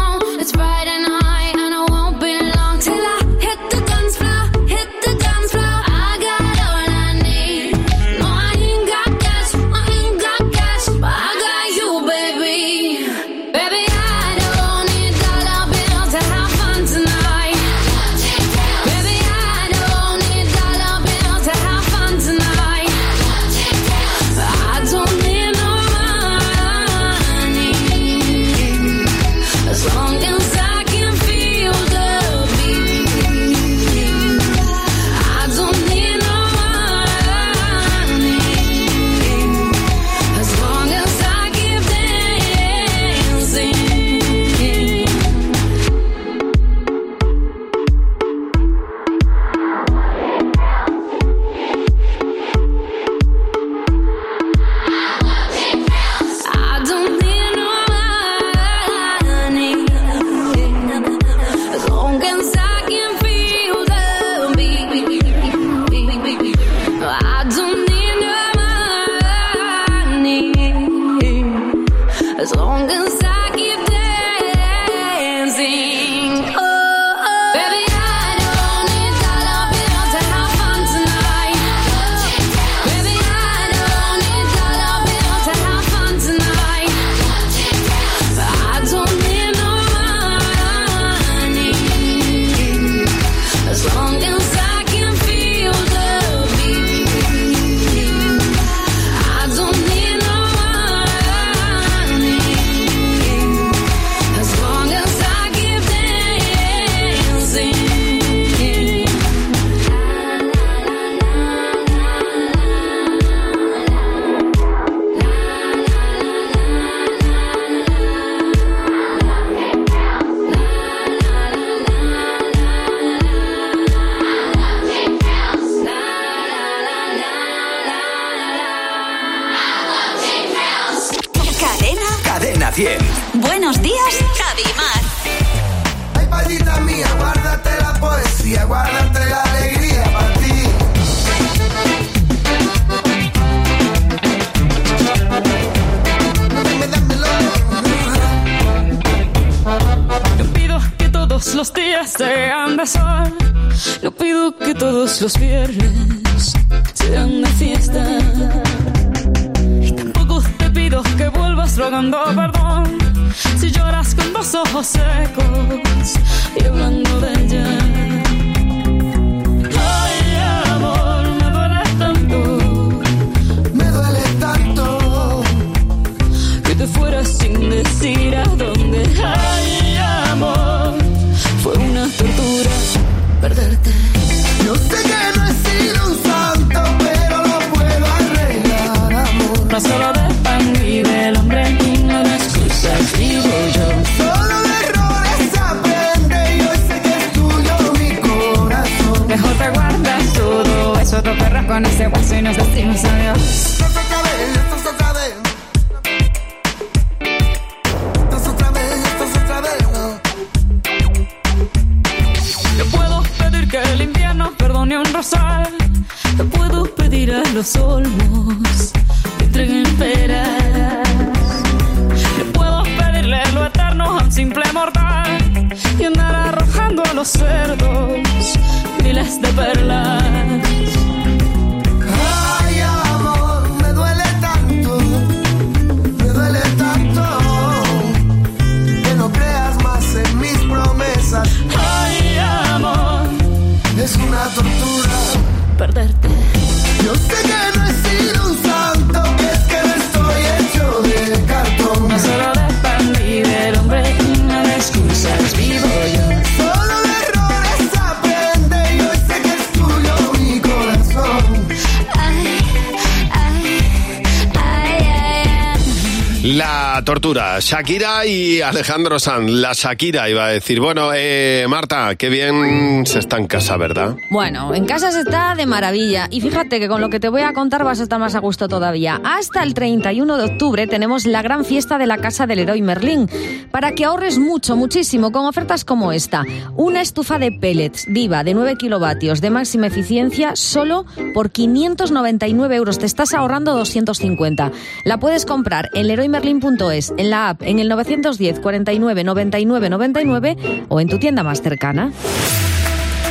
[267.60, 269.50] Shakira y Alejandro Sanz.
[269.50, 270.80] La Shakira iba a decir.
[270.80, 274.16] Bueno, eh, Marta, qué bien se está en casa, ¿verdad?
[274.30, 276.26] Bueno, en casa se está de maravilla.
[276.30, 278.40] Y fíjate que con lo que te voy a contar vas a estar más a
[278.40, 279.20] gusto todavía.
[279.24, 283.28] Hasta el 31 de octubre tenemos la gran fiesta de la Casa del Héroe Merlín.
[283.70, 286.44] Para que ahorres mucho, muchísimo, con ofertas como esta.
[286.76, 291.04] Una estufa de pellets Diva de 9 kilovatios de máxima eficiencia solo
[291.34, 292.98] por 599 euros.
[292.98, 294.72] Te estás ahorrando 250.
[295.04, 300.56] La puedes comprar en leroymerlin.es, en la app, en el 910 49 99 99
[300.88, 302.12] o en tu tienda más cercana.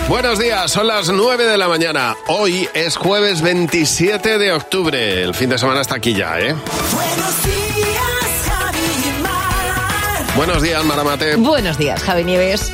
[0.08, 2.16] Buenos días, son las 9 de la mañana.
[2.28, 5.22] Hoy es jueves 27 de octubre.
[5.24, 6.56] El fin de semana está aquí ya, ¿eh?
[6.94, 10.36] Buenos días, Javi y Mar.
[10.36, 11.36] Buenos días, Maramate.
[11.36, 12.72] Buenos días, Javi Nieves.